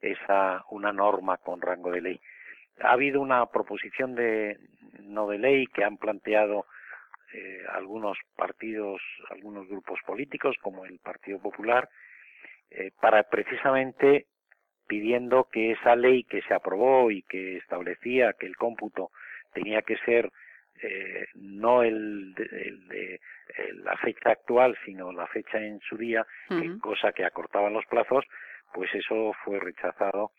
esa 0.00 0.64
una 0.70 0.92
norma 0.92 1.38
con 1.38 1.60
rango 1.60 1.90
de 1.90 2.00
ley. 2.00 2.20
Ha 2.80 2.92
habido 2.92 3.20
una 3.20 3.44
proposición 3.46 4.14
de 4.14 4.58
no 5.02 5.28
de 5.28 5.38
ley 5.38 5.66
que 5.66 5.84
han 5.84 5.96
planteado 5.96 6.66
eh, 7.32 7.62
algunos 7.72 8.18
partidos, 8.36 9.00
algunos 9.30 9.68
grupos 9.68 10.00
políticos, 10.06 10.56
como 10.60 10.84
el 10.84 10.98
Partido 10.98 11.38
Popular, 11.38 11.88
eh, 12.70 12.90
para 13.00 13.22
precisamente 13.24 14.26
pidiendo 14.88 15.44
que 15.44 15.72
esa 15.72 15.94
ley 15.94 16.24
que 16.24 16.42
se 16.42 16.54
aprobó 16.54 17.10
y 17.10 17.22
que 17.22 17.58
establecía 17.58 18.32
que 18.32 18.46
el 18.46 18.56
cómputo 18.56 19.10
tenía 19.52 19.82
que 19.82 19.96
ser 19.98 20.30
eh, 20.82 21.26
no 21.34 21.82
el 21.82 22.34
de, 22.34 23.20
la 23.82 23.96
fecha 23.96 24.30
actual, 24.30 24.76
sino 24.84 25.12
la 25.12 25.26
fecha 25.26 25.58
en 25.58 25.80
su 25.80 25.96
día, 25.96 26.26
cosa 26.80 27.12
que 27.12 27.24
acortaban 27.24 27.72
los 27.72 27.84
plazos, 27.86 28.24
pues 28.72 28.94
eso 28.94 29.32
fue 29.44 29.58
rechazado 29.58 30.32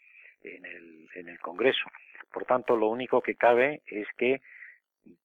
en 0.43 0.65
el, 0.65 1.07
en 1.15 1.29
el 1.29 1.39
Congreso. 1.39 1.85
Por 2.31 2.45
tanto, 2.45 2.75
lo 2.75 2.87
único 2.87 3.21
que 3.21 3.35
cabe 3.35 3.81
es 3.85 4.07
que 4.17 4.41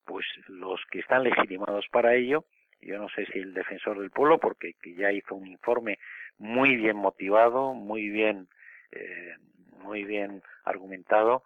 pues 0.04 0.26
los 0.48 0.80
que 0.90 1.00
están 1.00 1.22
legitimados 1.22 1.86
para 1.90 2.14
ello, 2.14 2.44
yo 2.80 2.98
no 2.98 3.08
sé 3.08 3.26
si 3.26 3.38
el 3.38 3.54
defensor 3.54 3.98
del 4.00 4.10
pueblo, 4.10 4.38
porque 4.38 4.74
ya 4.96 5.12
hizo 5.12 5.34
un 5.34 5.46
informe 5.46 5.98
muy 6.38 6.76
bien 6.76 6.96
motivado, 6.96 7.74
muy 7.74 8.08
bien 8.08 8.48
eh, 8.92 9.34
muy 9.82 10.04
bien 10.04 10.42
argumentado, 10.64 11.42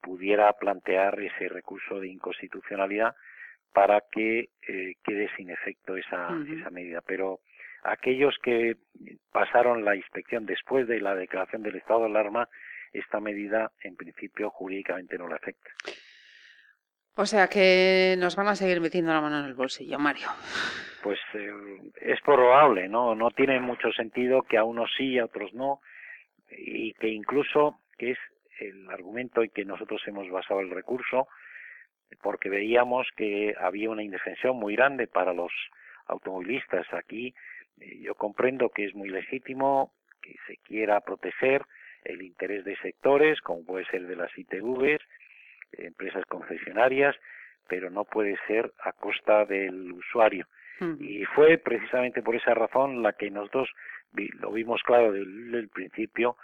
pudiera 0.00 0.52
plantear 0.54 1.20
ese 1.20 1.48
recurso 1.48 2.00
de 2.00 2.08
inconstitucionalidad 2.08 3.14
para 3.72 4.02
que 4.10 4.50
eh, 4.66 4.94
quede 5.04 5.28
sin 5.36 5.50
efecto 5.50 5.96
esa, 5.96 6.28
esa 6.58 6.70
medida. 6.70 7.00
Pero 7.06 7.40
aquellos 7.82 8.36
que 8.42 8.76
pasaron 9.32 9.84
la 9.84 9.96
inspección 9.96 10.46
después 10.46 10.88
de 10.88 11.00
la 11.00 11.14
declaración 11.14 11.62
del 11.62 11.76
estado 11.76 12.00
de 12.00 12.06
alarma, 12.06 12.48
esta 12.92 13.20
medida 13.20 13.70
en 13.82 13.96
principio 13.96 14.50
jurídicamente 14.50 15.18
no 15.18 15.28
la 15.28 15.36
afecta. 15.36 15.70
O 17.14 17.26
sea 17.26 17.48
que 17.48 18.14
nos 18.18 18.36
van 18.36 18.48
a 18.48 18.54
seguir 18.54 18.80
metiendo 18.80 19.12
la 19.12 19.20
mano 19.20 19.40
en 19.40 19.46
el 19.46 19.54
bolsillo, 19.54 19.98
Mario. 19.98 20.28
Pues 21.02 21.18
eh, 21.34 21.50
es 22.00 22.20
probable, 22.20 22.88
¿no? 22.88 23.14
No 23.14 23.30
tiene 23.30 23.58
mucho 23.60 23.90
sentido 23.92 24.42
que 24.42 24.56
a 24.56 24.64
unos 24.64 24.90
sí 24.96 25.14
y 25.14 25.18
a 25.18 25.24
otros 25.24 25.52
no 25.52 25.80
y 26.50 26.94
que 26.94 27.08
incluso, 27.08 27.80
que 27.98 28.12
es 28.12 28.18
el 28.60 28.88
argumento 28.90 29.42
en 29.42 29.50
que 29.50 29.64
nosotros 29.64 30.00
hemos 30.06 30.28
basado 30.30 30.60
el 30.60 30.70
recurso, 30.70 31.28
porque 32.22 32.48
veíamos 32.48 33.06
que 33.16 33.54
había 33.60 33.90
una 33.90 34.02
indefensión 34.02 34.56
muy 34.56 34.76
grande 34.76 35.06
para 35.06 35.32
los 35.32 35.52
automovilistas. 36.06 36.86
Aquí 36.92 37.34
eh, 37.80 37.98
yo 38.00 38.14
comprendo 38.14 38.70
que 38.70 38.86
es 38.86 38.94
muy 38.94 39.10
legítimo 39.10 39.92
que 40.22 40.36
se 40.46 40.56
quiera 40.58 41.00
proteger 41.00 41.62
el 42.04 42.22
interés 42.22 42.64
de 42.64 42.76
sectores, 42.76 43.40
como 43.40 43.64
puede 43.64 43.84
ser 43.86 44.06
de 44.06 44.16
las 44.16 44.36
ITVs, 44.36 45.00
empresas 45.72 46.24
concesionarias, 46.26 47.16
pero 47.68 47.90
no 47.90 48.04
puede 48.04 48.36
ser 48.46 48.72
a 48.80 48.92
costa 48.92 49.44
del 49.44 49.92
usuario. 49.92 50.46
Y 51.00 51.24
fue 51.24 51.58
precisamente 51.58 52.22
por 52.22 52.36
esa 52.36 52.54
razón 52.54 53.02
la 53.02 53.12
que 53.12 53.30
nosotros 53.32 53.68
lo 54.12 54.52
vimos 54.52 54.80
claro 54.84 55.10
desde 55.10 55.58
el 55.58 55.68
principio 55.68 56.36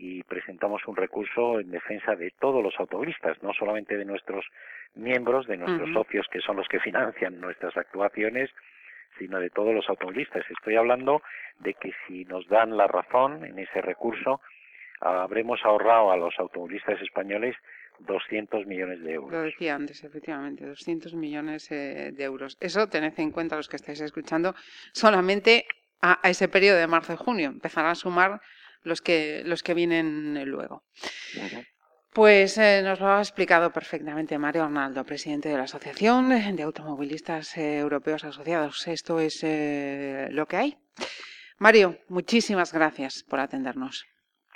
y 0.00 0.22
presentamos 0.22 0.80
un 0.86 0.96
recurso 0.96 1.60
en 1.60 1.70
defensa 1.70 2.16
de 2.16 2.30
todos 2.40 2.62
los 2.62 2.74
automovilistas, 2.80 3.42
no 3.42 3.52
solamente 3.52 3.98
de 3.98 4.06
nuestros 4.06 4.46
miembros, 4.94 5.46
de 5.46 5.58
nuestros 5.58 5.92
socios 5.92 6.26
que 6.32 6.40
son 6.40 6.56
los 6.56 6.66
que 6.68 6.80
financian 6.80 7.38
nuestras 7.38 7.76
actuaciones, 7.76 8.48
sino 9.18 9.38
de 9.38 9.50
todos 9.50 9.74
los 9.74 9.86
automovilistas. 9.90 10.50
Estoy 10.50 10.76
hablando 10.76 11.22
de 11.58 11.74
que 11.74 11.92
si 12.06 12.24
nos 12.24 12.48
dan 12.48 12.78
la 12.78 12.86
razón 12.86 13.44
en 13.44 13.58
ese 13.58 13.82
recurso, 13.82 14.40
habremos 15.00 15.60
ahorrado 15.64 16.10
a 16.10 16.16
los 16.16 16.34
automovilistas 16.38 16.98
españoles 17.02 17.54
200 17.98 18.66
millones 18.66 19.02
de 19.02 19.12
euros. 19.12 19.32
Lo 19.32 19.42
decía 19.42 19.74
antes, 19.74 20.02
efectivamente, 20.02 20.64
200 20.64 21.12
millones 21.12 21.70
eh, 21.70 22.12
de 22.14 22.24
euros. 22.24 22.56
Eso 22.58 22.88
tened 22.88 23.12
en 23.18 23.32
cuenta 23.32 23.56
los 23.56 23.68
que 23.68 23.76
estáis 23.76 24.00
escuchando 24.00 24.54
solamente 24.94 25.66
a, 26.00 26.18
ese 26.24 26.48
periodo 26.48 26.78
de 26.78 26.86
marzo 26.86 27.12
y 27.12 27.16
junio. 27.16 27.50
Empezarán 27.50 27.90
a 27.90 27.94
sumar 27.94 28.40
los 28.82 29.00
que, 29.00 29.42
los 29.44 29.62
que 29.62 29.74
vienen 29.74 30.44
luego. 30.46 30.84
Pues 32.12 32.58
eh, 32.58 32.82
nos 32.82 32.98
lo 32.98 33.08
ha 33.08 33.20
explicado 33.20 33.72
perfectamente 33.72 34.36
Mario 34.36 34.64
Arnaldo, 34.64 35.04
presidente 35.04 35.48
de 35.48 35.56
la 35.56 35.64
Asociación 35.64 36.28
de 36.56 36.62
Automovilistas 36.62 37.56
Europeos 37.56 38.24
Asociados. 38.24 38.86
Esto 38.88 39.20
es 39.20 39.40
eh, 39.44 40.26
lo 40.30 40.46
que 40.46 40.56
hay. 40.56 40.78
Mario, 41.58 41.98
muchísimas 42.08 42.72
gracias 42.72 43.24
por 43.28 43.38
atendernos. 43.38 44.06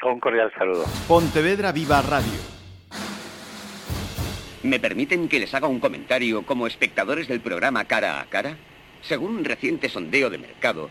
Un 0.03 0.19
cordial 0.21 0.53
saludo. 0.59 0.85
Pontevedra 1.07 1.71
Viva 1.71 2.03
Radio. 2.03 2.41
¿Me 4.65 4.81
permiten 4.81 5.29
que 5.29 5.39
les 5.39 5.55
haga 5.55 5.69
un 5.69 5.79
comentario 5.79 6.45
como 6.45 6.67
espectadores 6.67 7.29
del 7.29 7.41
programa 7.41 7.85
Cara 7.85 8.21
a 8.21 8.25
Cara? 8.27 8.57
Según 9.03 9.37
un 9.37 9.45
reciente 9.45 9.89
sondeo 9.91 10.31
de 10.31 10.39
mercado, 10.39 10.91